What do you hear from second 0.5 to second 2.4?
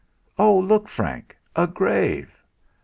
Look, Frank! A grave!"